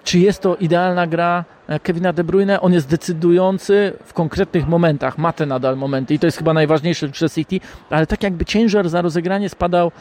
czy 0.03 0.19
jest 0.19 0.41
to 0.41 0.55
idealna 0.55 1.07
gra 1.07 1.45
e, 1.67 1.79
Kevina 1.79 2.13
De 2.13 2.23
Bruyne? 2.23 2.61
On 2.61 2.73
jest 2.73 2.89
decydujący 2.89 3.93
w 4.03 4.13
konkretnych 4.13 4.67
momentach, 4.67 5.17
ma 5.17 5.33
te 5.33 5.45
nadal 5.45 5.77
momenty 5.77 6.13
i 6.13 6.19
to 6.19 6.27
jest 6.27 6.37
chyba 6.37 6.53
najważniejsze 6.53 7.07
w 7.07 7.33
City, 7.33 7.59
ale 7.89 8.07
tak 8.07 8.23
jakby 8.23 8.45
ciężar 8.45 8.89
za 8.89 9.01
rozegranie 9.01 9.49
spadał, 9.49 9.91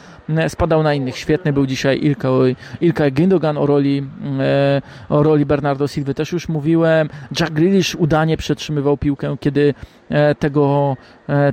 spadał 0.49 0.83
na 0.83 0.95
innych. 0.95 1.17
Świetny 1.17 1.53
był 1.53 1.67
dzisiaj 1.67 2.01
Ilka, 2.03 2.29
Ilka 2.81 3.11
Gündogan 3.11 3.59
o 3.59 3.67
roli, 3.67 4.07
e, 4.41 4.83
o 5.09 5.23
roli 5.23 5.47
Bernardo 5.47 5.89
Silva 5.89 6.15
też 6.15 6.33
już 6.33 6.49
mówiłem. 6.49 7.09
Jack 7.41 7.53
Grealish 7.53 7.95
udanie 7.95 8.37
przetrzymywał 8.37 8.97
piłkę, 8.97 9.37
kiedy 9.41 9.75
e, 10.09 10.35
tego, 10.35 10.97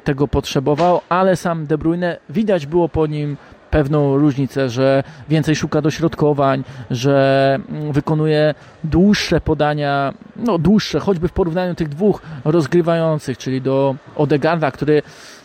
tego 0.03 0.27
potrzebował, 0.27 1.01
ale 1.09 1.35
sam 1.35 1.65
De 1.65 1.77
Bruyne 1.77 2.17
widać 2.29 2.65
było 2.65 2.89
po 2.89 3.07
nim 3.07 3.37
pewną 3.71 4.17
różnicę, 4.17 4.69
że 4.69 5.03
więcej 5.29 5.55
szuka 5.55 5.81
dośrodkowań, 5.81 6.63
że 6.91 7.59
mm, 7.69 7.91
wykonuje 7.91 8.53
dłuższe 8.83 9.41
podania, 9.41 10.13
no 10.35 10.57
dłuższe, 10.57 10.99
choćby 10.99 11.27
w 11.27 11.31
porównaniu 11.31 11.75
tych 11.75 11.89
dwóch 11.89 12.21
rozgrywających, 12.45 13.37
czyli 13.37 13.61
do 13.61 13.95
Odegarda, 14.15 14.71
który 14.71 15.01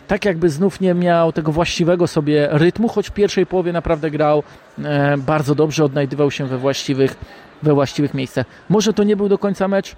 tak 0.07 0.25
jakby 0.25 0.49
znów 0.49 0.81
nie 0.81 0.93
miał 0.93 1.31
tego 1.31 1.51
właściwego 1.51 2.07
sobie 2.07 2.47
rytmu, 2.51 2.87
choć 2.87 3.09
w 3.09 3.11
pierwszej 3.11 3.45
połowie 3.45 3.73
naprawdę 3.73 4.11
grał 4.11 4.43
e, 4.83 5.17
bardzo 5.17 5.55
dobrze, 5.55 5.83
odnajdywał 5.85 6.31
się 6.31 6.45
we 6.45 6.57
właściwych, 6.57 7.15
we 7.63 7.73
właściwych 7.73 8.13
miejscach. 8.13 8.45
Może 8.69 8.93
to 8.93 9.03
nie 9.03 9.15
był 9.15 9.29
do 9.29 9.37
końca 9.37 9.67
mecz, 9.67 9.95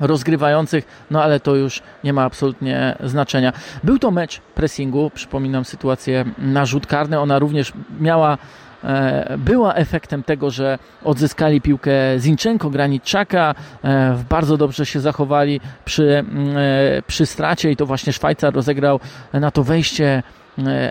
rozgrywających, 0.00 0.84
no 1.10 1.22
ale 1.22 1.40
to 1.40 1.56
już 1.56 1.82
nie 2.04 2.12
ma 2.12 2.24
absolutnie 2.24 2.96
znaczenia. 3.04 3.52
Był 3.84 3.98
to 3.98 4.10
mecz 4.10 4.40
pressingu, 4.54 5.10
przypominam 5.14 5.64
sytuację 5.64 6.24
na 6.38 6.66
rzut 6.66 6.86
karny, 6.86 7.20
ona 7.20 7.38
również 7.38 7.72
miała 8.00 8.38
e, 8.84 9.38
była 9.38 9.74
efektem 9.74 10.22
tego, 10.22 10.50
że 10.50 10.78
odzyskali 11.04 11.60
piłkę 11.60 11.92
Zinchenko, 12.18 12.70
Graniczaka, 12.70 13.54
e, 13.84 14.18
bardzo 14.28 14.56
dobrze 14.56 14.86
się 14.86 15.00
zachowali 15.00 15.60
przy, 15.84 16.18
mm, 16.18 16.56
e, 16.56 17.02
przy 17.06 17.26
stracie 17.26 17.70
i 17.70 17.76
to 17.76 17.86
właśnie 17.86 18.12
Szwajcar 18.12 18.54
rozegrał 18.54 19.00
na 19.32 19.50
to 19.50 19.62
wejście 19.62 20.22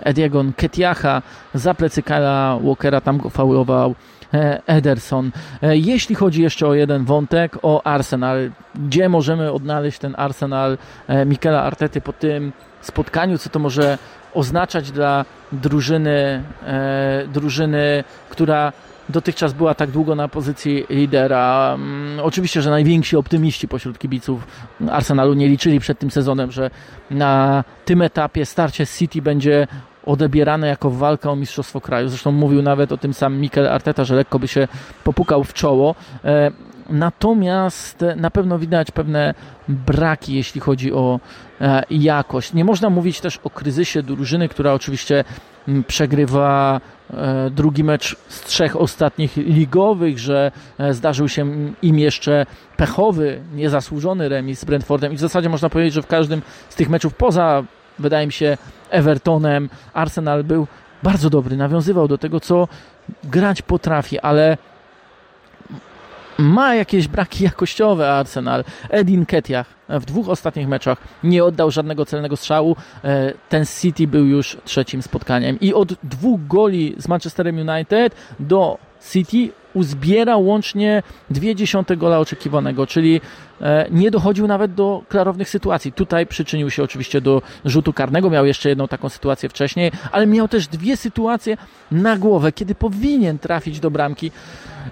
Ediego 0.02 0.44
Ketiacha 0.56 1.22
za 1.54 1.74
plecy 1.74 2.02
Kyla 2.02 2.58
Walkera, 2.62 3.00
tam 3.00 3.18
go 3.18 3.30
faulował 3.30 3.94
Ederson. 4.66 5.30
E, 5.62 5.76
jeśli 5.76 6.14
chodzi 6.14 6.42
jeszcze 6.42 6.66
o 6.66 6.74
jeden 6.74 7.04
wątek, 7.04 7.58
o 7.62 7.86
Arsenal, 7.86 8.50
gdzie 8.74 9.08
możemy 9.08 9.52
odnaleźć 9.52 9.98
ten 9.98 10.14
Arsenal 10.18 10.78
e, 11.08 11.26
Mikela 11.26 11.62
Artety 11.62 12.00
po 12.00 12.12
tym 12.12 12.52
spotkaniu, 12.80 13.38
co 13.38 13.50
to 13.50 13.58
może 13.58 13.98
oznaczać 14.34 14.90
dla 14.90 15.24
drużyny, 15.52 16.42
e, 16.66 17.24
drużyny, 17.32 18.04
która 18.30 18.72
dotychczas 19.08 19.52
była 19.52 19.74
tak 19.74 19.90
długo 19.90 20.14
na 20.14 20.28
pozycji 20.28 20.84
lidera. 20.90 21.72
Mm, 21.74 22.20
oczywiście, 22.22 22.62
że 22.62 22.70
najwięksi 22.70 23.16
optymiści 23.16 23.68
pośród 23.68 23.98
kibiców 23.98 24.46
Arsenalu 24.90 25.34
nie 25.34 25.48
liczyli 25.48 25.80
przed 25.80 25.98
tym 25.98 26.10
sezonem, 26.10 26.52
że 26.52 26.70
na 27.10 27.64
tym 27.84 28.02
etapie 28.02 28.46
starcie 28.46 28.86
z 28.86 28.98
City 28.98 29.22
będzie 29.22 29.66
odebierane 30.06 30.68
jako 30.68 30.90
walka 30.90 31.30
o 31.30 31.36
mistrzostwo 31.36 31.80
kraju. 31.80 32.08
Zresztą 32.08 32.32
mówił 32.32 32.62
nawet 32.62 32.92
o 32.92 32.96
tym 32.96 33.14
sam 33.14 33.38
Mikel 33.38 33.68
Arteta, 33.68 34.04
że 34.04 34.14
lekko 34.14 34.38
by 34.38 34.48
się 34.48 34.68
popukał 35.04 35.44
w 35.44 35.52
czoło. 35.52 35.94
E, 36.24 36.50
natomiast 36.90 38.04
na 38.16 38.30
pewno 38.30 38.58
widać 38.58 38.90
pewne 38.90 39.34
braki, 39.68 40.34
jeśli 40.34 40.60
chodzi 40.60 40.92
o 40.92 41.20
e, 41.60 41.82
jakość. 41.90 42.52
Nie 42.52 42.64
można 42.64 42.90
mówić 42.90 43.20
też 43.20 43.40
o 43.44 43.50
kryzysie 43.50 44.02
drużyny, 44.02 44.48
która 44.48 44.72
oczywiście 44.72 45.24
przegrywa 45.86 46.80
e, 47.10 47.50
drugi 47.50 47.84
mecz 47.84 48.16
z 48.28 48.40
trzech 48.40 48.76
ostatnich 48.76 49.36
ligowych, 49.36 50.18
że 50.18 50.52
zdarzył 50.90 51.28
się 51.28 51.46
im 51.82 51.98
jeszcze 51.98 52.46
pechowy, 52.76 53.40
niezasłużony 53.54 54.28
remis 54.28 54.60
z 54.60 54.64
Brentfordem 54.64 55.12
i 55.12 55.16
w 55.16 55.20
zasadzie 55.20 55.48
można 55.48 55.68
powiedzieć, 55.68 55.94
że 55.94 56.02
w 56.02 56.06
każdym 56.06 56.42
z 56.68 56.74
tych 56.74 56.88
meczów 56.88 57.14
poza 57.14 57.64
wydaje 57.98 58.26
mi 58.26 58.32
się, 58.32 58.58
Evertonem. 58.90 59.68
Arsenal 59.94 60.44
był 60.44 60.66
bardzo 61.02 61.30
dobry, 61.30 61.56
nawiązywał 61.56 62.08
do 62.08 62.18
tego, 62.18 62.40
co 62.40 62.68
grać 63.24 63.62
potrafi, 63.62 64.20
ale 64.20 64.56
ma 66.38 66.74
jakieś 66.74 67.08
braki 67.08 67.44
jakościowe 67.44 68.12
Arsenal. 68.12 68.64
Edin 68.90 69.26
Ketiach 69.26 69.66
w 69.88 70.04
dwóch 70.04 70.28
ostatnich 70.28 70.68
meczach 70.68 70.98
nie 71.24 71.44
oddał 71.44 71.70
żadnego 71.70 72.06
celnego 72.06 72.36
strzału. 72.36 72.76
E, 73.04 73.32
ten 73.48 73.66
City 73.66 74.06
był 74.06 74.24
już 74.24 74.56
trzecim 74.64 75.02
spotkaniem 75.02 75.60
i 75.60 75.74
od 75.74 75.92
dwóch 76.02 76.46
goli 76.46 76.94
z 76.98 77.08
Manchesterem 77.08 77.58
United 77.58 78.14
do 78.40 78.78
City 79.12 79.48
uzbiera 79.74 80.36
łącznie 80.36 81.02
dwie 81.30 81.54
dziesiąte 81.54 81.96
gola 81.96 82.18
oczekiwanego, 82.18 82.86
czyli 82.86 83.20
e, 83.60 83.86
nie 83.90 84.10
dochodził 84.10 84.46
nawet 84.46 84.74
do 84.74 85.02
klarownych 85.08 85.48
sytuacji. 85.48 85.92
Tutaj 85.92 86.26
przyczynił 86.26 86.70
się 86.70 86.82
oczywiście 86.82 87.20
do 87.20 87.42
rzutu 87.64 87.92
karnego, 87.92 88.30
miał 88.30 88.46
jeszcze 88.46 88.68
jedną 88.68 88.88
taką 88.88 89.08
sytuację 89.08 89.48
wcześniej, 89.48 89.92
ale 90.12 90.26
miał 90.26 90.48
też 90.48 90.66
dwie 90.66 90.96
sytuacje 90.96 91.56
na 91.90 92.16
głowę, 92.16 92.52
kiedy 92.52 92.74
powinien 92.74 93.38
trafić 93.38 93.80
do 93.80 93.90
bramki. 93.90 94.30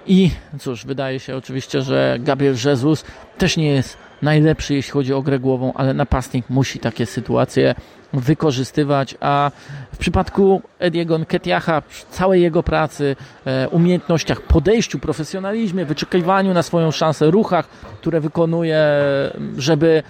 I 0.07 0.31
cóż, 0.59 0.87
wydaje 0.87 1.21
się 1.21 1.37
oczywiście, 1.37 1.83
że 1.83 2.17
Gabriel 2.21 2.57
Jesus 2.65 3.05
też 3.39 3.57
nie 3.57 3.69
jest 3.69 4.12
najlepszy, 4.23 4.75
jeśli 4.75 4.93
chodzi 4.93 5.14
o 5.14 5.23
grę 5.23 5.38
głową, 5.38 5.73
ale 5.75 5.95
napastnik 5.95 6.50
musi 6.50 6.79
takie 6.79 7.07
sytuacje 7.07 7.75
wykorzystywać, 8.12 9.14
a 9.21 9.50
w 9.93 9.97
przypadku 9.97 10.62
Ediego 10.79 11.19
Nketiacha, 11.19 11.83
całej 12.11 12.43
jego 12.43 12.62
pracy, 12.62 13.17
e, 13.45 13.69
umiejętnościach, 13.69 14.41
podejściu, 14.41 14.99
profesjonalizmie, 14.99 15.85
wyczekiwaniu 15.85 16.55
na 16.55 16.62
swoją 16.62 16.91
szansę, 16.91 17.31
ruchach, 17.31 17.69
które 17.69 18.21
wykonuje, 18.21 18.85
żeby 19.57 20.02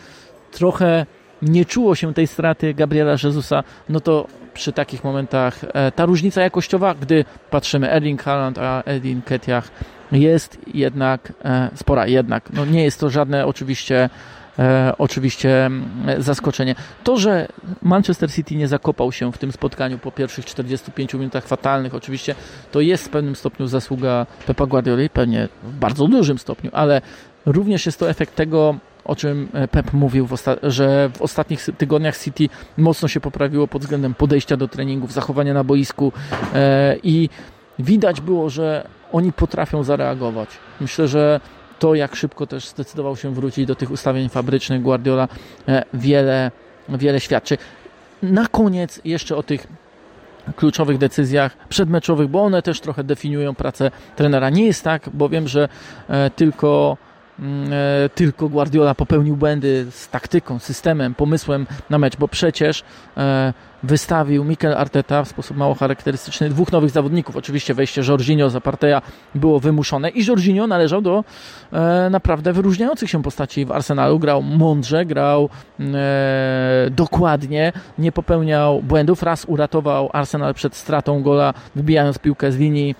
trochę 0.52 1.06
nie 1.42 1.64
czuło 1.64 1.94
się 1.94 2.14
tej 2.14 2.26
straty 2.26 2.74
Gabriela 2.74 3.12
Jezusa, 3.12 3.64
no 3.88 4.00
to 4.00 4.26
przy 4.54 4.72
takich 4.72 5.04
momentach 5.04 5.64
e, 5.72 5.92
ta 5.92 6.06
różnica 6.06 6.42
jakościowa, 6.42 6.94
gdy 6.94 7.24
patrzymy 7.50 7.90
Erling 7.90 8.22
Haaland, 8.22 8.58
a 8.58 8.82
Edin 8.82 9.22
Ketiach 9.22 9.70
jest 10.12 10.58
jednak 10.74 11.32
e, 11.44 11.70
spora. 11.74 12.06
Jednak, 12.06 12.52
no 12.52 12.64
nie 12.64 12.84
jest 12.84 13.00
to 13.00 13.10
żadne 13.10 13.46
oczywiście 13.46 14.10
e, 14.58 14.92
oczywiście 14.98 15.66
mm, 15.66 16.22
zaskoczenie. 16.22 16.74
To, 17.04 17.16
że 17.16 17.48
Manchester 17.82 18.32
City 18.32 18.56
nie 18.56 18.68
zakopał 18.68 19.12
się 19.12 19.32
w 19.32 19.38
tym 19.38 19.52
spotkaniu 19.52 19.98
po 19.98 20.12
pierwszych 20.12 20.44
45 20.44 21.14
minutach 21.14 21.46
fatalnych, 21.46 21.94
oczywiście 21.94 22.34
to 22.72 22.80
jest 22.80 23.04
w 23.04 23.08
pewnym 23.08 23.36
stopniu 23.36 23.66
zasługa 23.66 24.26
Pepa 24.46 24.66
Guardioli, 24.66 25.10
pewnie 25.10 25.48
w 25.62 25.72
bardzo 25.72 26.08
dużym 26.08 26.38
stopniu, 26.38 26.70
ale 26.72 27.00
również 27.46 27.86
jest 27.86 27.98
to 27.98 28.10
efekt 28.10 28.34
tego, 28.34 28.76
o 29.04 29.16
czym 29.16 29.48
e, 29.52 29.68
Pep 29.68 29.92
mówił, 29.92 30.28
że 30.62 31.10
w 31.14 31.22
ostatnich 31.22 31.66
tygodniach 31.78 32.18
City 32.18 32.48
mocno 32.76 33.08
się 33.08 33.20
poprawiło 33.20 33.68
pod 33.68 33.82
względem 33.82 34.14
podejścia 34.14 34.56
do 34.56 34.68
treningów, 34.68 35.12
zachowania 35.12 35.54
na 35.54 35.64
boisku 35.64 36.12
i 37.02 37.28
widać 37.78 38.20
było, 38.20 38.50
że 38.50 38.86
oni 39.12 39.32
potrafią 39.32 39.84
zareagować. 39.84 40.48
Myślę, 40.80 41.08
że 41.08 41.40
to, 41.78 41.94
jak 41.94 42.16
szybko 42.16 42.46
też 42.46 42.68
zdecydował 42.68 43.16
się 43.16 43.34
wrócić 43.34 43.66
do 43.66 43.74
tych 43.74 43.90
ustawień 43.90 44.28
fabrycznych 44.28 44.82
Guardiola, 44.82 45.28
e, 45.68 45.84
wiele, 45.94 46.50
wiele 46.88 47.20
świadczy. 47.20 47.58
Na 48.22 48.46
koniec 48.46 49.00
jeszcze 49.04 49.36
o 49.36 49.42
tych 49.42 49.66
kluczowych 50.56 50.98
decyzjach 50.98 51.56
przedmeczowych, 51.68 52.28
bo 52.28 52.42
one 52.42 52.62
też 52.62 52.80
trochę 52.80 53.04
definiują 53.04 53.54
pracę 53.54 53.90
trenera. 54.16 54.50
Nie 54.50 54.66
jest 54.66 54.84
tak, 54.84 55.10
bo 55.14 55.28
wiem, 55.28 55.48
że 55.48 55.68
tylko 56.36 56.96
e, 57.08 57.11
tylko 58.14 58.48
Guardiola 58.48 58.94
popełnił 58.94 59.36
błędy 59.36 59.86
z 59.90 60.08
taktyką, 60.08 60.58
systemem, 60.58 61.14
pomysłem 61.14 61.66
na 61.90 61.98
mecz, 61.98 62.16
bo 62.16 62.28
przecież 62.28 62.84
e, 63.16 63.52
wystawił 63.82 64.44
Mikel 64.44 64.74
Arteta 64.74 65.24
w 65.24 65.28
sposób 65.28 65.56
mało 65.56 65.74
charakterystyczny 65.74 66.48
dwóch 66.48 66.72
nowych 66.72 66.90
zawodników. 66.90 67.36
Oczywiście 67.36 67.74
wejście 67.74 68.02
Jorginho 68.08 68.50
z 68.50 68.56
Aparteja 68.56 69.02
było 69.34 69.60
wymuszone 69.60 70.10
i 70.10 70.26
Jorginho 70.26 70.66
należał 70.66 71.00
do 71.00 71.24
e, 71.72 72.10
naprawdę 72.10 72.52
wyróżniających 72.52 73.10
się 73.10 73.22
postaci 73.22 73.64
w 73.64 73.72
Arsenalu. 73.72 74.18
Grał 74.18 74.42
mądrze, 74.42 75.06
grał 75.06 75.48
dokładnie, 76.90 77.72
nie 77.98 78.12
popełniał 78.12 78.82
błędów. 78.82 79.22
Raz 79.22 79.44
uratował 79.44 80.10
Arsenal 80.12 80.54
przed 80.54 80.76
stratą 80.76 81.22
gola, 81.22 81.54
wybijając 81.74 82.18
piłkę 82.18 82.52
z 82.52 82.56
linii 82.58 82.94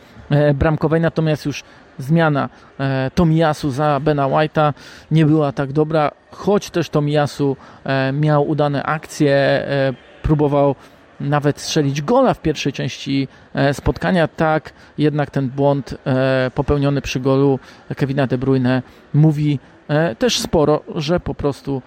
bramkowej, 0.54 1.00
natomiast 1.00 1.46
już 1.46 1.64
zmiana 1.98 2.48
e, 2.81 3.11
Tomiyasu 3.14 3.70
za 3.70 4.00
Bena 4.00 4.26
White'a 4.26 4.72
nie 5.11 5.26
była 5.26 5.52
tak 5.52 5.72
dobra, 5.72 6.11
choć 6.31 6.70
też 6.70 6.88
Tomiyasu 6.88 7.57
e, 7.85 8.12
miał 8.12 8.48
udane 8.48 8.83
akcje, 8.83 9.35
e, 9.35 9.94
próbował 10.22 10.74
nawet 11.20 11.61
strzelić 11.61 12.02
gola 12.02 12.35
w 12.35 12.42
pierwszej 12.42 12.72
części 12.72 13.28
spotkania, 13.72 14.28
tak 14.28 14.72
jednak 14.98 15.31
ten 15.31 15.48
błąd 15.48 15.94
popełniony 16.55 17.00
przy 17.00 17.20
golu 17.20 17.59
Kevina 17.96 18.26
De 18.26 18.38
Bruyne 18.38 18.83
mówi 19.14 19.59
też 20.18 20.40
sporo, 20.40 20.81
że 20.94 21.20
po 21.20 21.35
prostu 21.35 21.83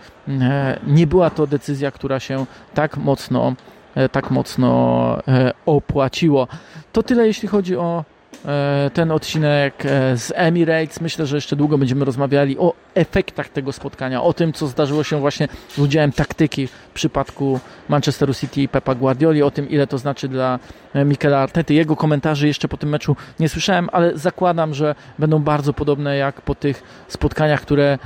nie 0.88 1.08
była 1.08 1.30
to 1.30 1.48
decyzja, 1.48 1.92
która 1.92 2.20
się 2.20 2.46
tak 2.74 2.98
mocno 2.98 3.54
tak 4.12 4.32
mocno 4.32 5.22
opłaciło. 5.66 6.48
To 6.94 7.04
tyle 7.04 7.28
jeśli 7.28 7.48
chodzi 7.48 7.78
o 7.78 8.04
E, 8.06 8.15
ten 8.94 9.12
odcinek 9.12 9.86
e, 9.86 10.18
z 10.18 10.34
Emirates. 10.36 11.02
Myślę, 11.02 11.26
że 11.26 11.38
jeszcze 11.38 11.56
długo 11.56 11.78
będziemy 11.78 12.06
rozmawiali 12.06 12.58
o 12.58 12.74
efektach 12.96 13.50
tego 13.50 13.72
spotkania, 13.72 14.24
o 14.24 14.34
tym, 14.34 14.54
co 14.54 14.68
zdarzyło 14.68 15.04
się 15.04 15.20
właśnie 15.20 15.48
z 15.70 15.80
udziałem 15.80 16.12
taktyki 16.12 16.68
w 16.68 16.72
przypadku 16.94 17.60
Manchesteru 17.90 18.34
City 18.34 18.62
i 18.62 18.68
Pepa 18.68 18.96
Guardioli, 18.96 19.44
o 19.44 19.52
tym, 19.52 19.70
ile 19.70 19.88
to 19.88 19.98
znaczy 19.98 20.28
dla 20.28 20.60
e, 20.94 21.06
Mikela 21.06 21.40
Artety. 21.40 21.74
Jego 21.74 21.96
komentarzy 21.96 22.48
jeszcze 22.48 22.68
po 22.68 22.78
tym 22.78 22.90
meczu 22.90 23.16
nie 23.40 23.50
słyszałem, 23.50 23.90
ale 23.92 24.18
zakładam, 24.18 24.74
że 24.74 24.96
będą 25.20 25.40
bardzo 25.40 25.74
podobne 25.74 26.18
jak 26.18 26.42
po 26.42 26.56
tych 26.56 26.84
spotkaniach, 27.08 27.62
które 27.62 27.84
e, 27.94 27.98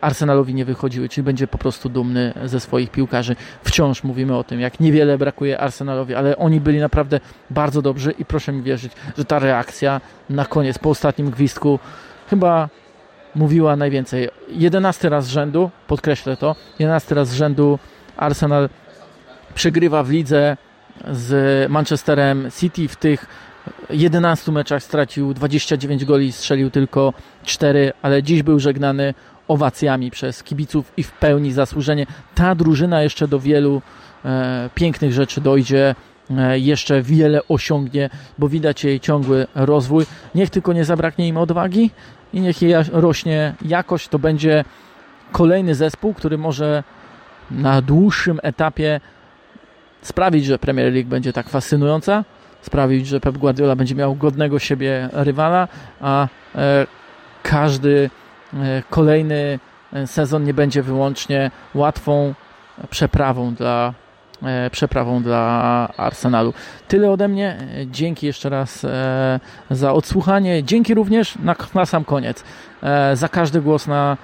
Arsenalowi 0.00 0.54
nie 0.54 0.64
wychodziły, 0.64 1.08
czyli 1.08 1.24
będzie 1.24 1.46
po 1.46 1.58
prostu 1.58 1.88
dumny 1.88 2.34
ze 2.44 2.60
swoich 2.60 2.90
piłkarzy. 2.90 3.36
Wciąż 3.64 4.04
mówimy 4.04 4.36
o 4.36 4.44
tym, 4.44 4.60
jak 4.60 4.80
niewiele 4.80 5.18
brakuje 5.18 5.60
Arsenalowi, 5.60 6.14
ale 6.14 6.36
oni 6.36 6.60
byli 6.60 6.78
naprawdę 6.80 7.20
bardzo 7.50 7.82
dobrzy 7.82 8.10
i 8.10 8.24
proszę 8.24 8.52
mi 8.52 8.62
wierzyć, 8.62 8.92
że 9.18 9.24
ta 9.24 9.38
reakcja 9.38 10.00
na 10.30 10.44
koniec, 10.44 10.78
po 10.78 10.90
ostatnim 10.90 11.30
gwizdku, 11.30 11.78
chyba 12.30 12.68
mówiła 13.34 13.76
najwięcej. 13.76 14.28
Jedenasty 14.48 15.08
raz 15.08 15.24
z 15.24 15.28
rzędu, 15.28 15.70
podkreślę 15.86 16.36
to, 16.36 16.56
jedenasty 16.78 17.14
raz 17.14 17.28
z 17.28 17.34
rzędu 17.34 17.78
Arsenal 18.16 18.68
przegrywa 19.54 20.02
w 20.02 20.10
lidze 20.10 20.56
z 21.10 21.70
Manchesterem 21.70 22.48
City 22.60 22.88
w 22.88 22.96
tych 22.96 23.26
11 23.90 24.52
meczach 24.52 24.82
stracił 24.82 25.34
29 25.34 26.04
goli, 26.04 26.32
strzelił 26.32 26.70
tylko 26.70 27.12
4, 27.44 27.92
ale 28.02 28.22
dziś 28.22 28.42
był 28.42 28.60
żegnany 28.60 29.14
owacjami 29.48 30.10
przez 30.10 30.42
kibiców 30.42 30.92
i 30.96 31.02
w 31.02 31.12
pełni 31.12 31.52
zasłużenie. 31.52 32.06
Ta 32.34 32.54
drużyna 32.54 33.02
jeszcze 33.02 33.28
do 33.28 33.40
wielu 33.40 33.82
e, 34.24 34.70
pięknych 34.74 35.12
rzeczy 35.12 35.40
dojdzie, 35.40 35.94
e, 36.30 36.58
jeszcze 36.58 37.02
wiele 37.02 37.40
osiągnie, 37.48 38.10
bo 38.38 38.48
widać 38.48 38.84
jej 38.84 39.00
ciągły 39.00 39.46
rozwój. 39.54 40.06
Niech 40.34 40.50
tylko 40.50 40.72
nie 40.72 40.84
zabraknie 40.84 41.28
im 41.28 41.36
odwagi 41.36 41.90
i 42.32 42.40
niech 42.40 42.62
jej 42.62 42.74
rośnie 42.92 43.54
jakość, 43.64 44.08
to 44.08 44.18
będzie 44.18 44.64
kolejny 45.32 45.74
zespół, 45.74 46.14
który 46.14 46.38
może 46.38 46.82
na 47.50 47.82
dłuższym 47.82 48.40
etapie 48.42 49.00
sprawić, 50.02 50.44
że 50.44 50.58
Premier 50.58 50.92
League 50.92 51.08
będzie 51.08 51.32
tak 51.32 51.48
fascynująca, 51.48 52.24
sprawić, 52.62 53.06
że 53.06 53.20
Pep 53.20 53.38
Guardiola 53.38 53.76
będzie 53.76 53.94
miał 53.94 54.14
godnego 54.14 54.58
siebie 54.58 55.08
rywala, 55.12 55.68
a 56.00 56.28
e, 56.54 56.86
każdy 57.42 58.10
e, 58.54 58.82
kolejny 58.90 59.58
e, 59.92 60.06
sezon 60.06 60.44
nie 60.44 60.54
będzie 60.54 60.82
wyłącznie 60.82 61.50
łatwą 61.74 62.34
przeprawą 62.90 63.54
dla 63.54 63.94
przeprawą 64.70 65.22
dla 65.22 65.40
Arsenalu. 65.96 66.54
Tyle 66.88 67.10
ode 67.10 67.28
mnie. 67.28 67.56
Dzięki 67.86 68.26
jeszcze 68.26 68.48
raz 68.48 68.86
za 69.70 69.92
odsłuchanie. 69.92 70.64
Dzięki 70.64 70.94
również 70.94 71.34
na, 71.36 71.56
na 71.74 71.86
sam 71.86 72.04
koniec 72.04 72.44
za 73.14 73.28
każdy 73.28 73.60
głos 73.60 73.86
na 73.86 74.16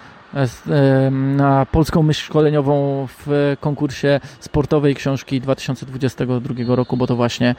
na 1.10 1.66
polską 1.66 2.02
myśl 2.02 2.24
szkoleniową 2.24 3.06
w 3.18 3.56
konkursie 3.60 4.20
sportowej 4.40 4.94
książki 4.94 5.40
2022 5.40 6.76
roku, 6.76 6.96
bo 6.96 7.06
to 7.06 7.16
właśnie 7.16 7.54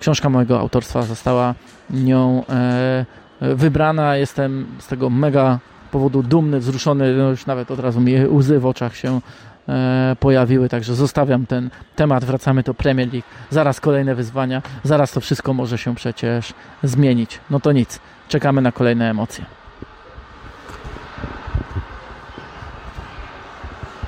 książka 0.00 0.30
mojego 0.30 0.60
autorstwa 0.60 1.02
została 1.02 1.54
nią 1.90 2.44
e, 2.48 3.04
wybrana. 3.40 4.16
Jestem 4.16 4.66
z 4.78 4.86
tego 4.86 5.10
mega 5.10 5.58
powodu 5.90 6.22
dumny, 6.22 6.60
wzruszony, 6.60 7.16
no 7.16 7.30
już 7.30 7.46
nawet 7.46 7.70
od 7.70 7.80
razu 7.80 8.00
mi 8.00 8.26
łzy 8.26 8.60
w 8.60 8.66
oczach 8.66 8.96
się 8.96 9.20
e, 9.68 10.16
pojawiły, 10.20 10.68
także 10.68 10.94
zostawiam 10.94 11.46
ten 11.46 11.70
temat, 11.96 12.24
wracamy 12.24 12.62
do 12.62 12.74
Premier 12.74 13.12
League, 13.12 13.26
zaraz 13.50 13.80
kolejne 13.80 14.14
wyzwania, 14.14 14.62
zaraz 14.82 15.12
to 15.12 15.20
wszystko 15.20 15.54
może 15.54 15.78
się 15.78 15.94
przecież 15.94 16.54
zmienić. 16.82 17.40
No 17.50 17.60
to 17.60 17.72
nic, 17.72 18.00
czekamy 18.28 18.62
na 18.62 18.72
kolejne 18.72 19.10
emocje. 19.10 19.59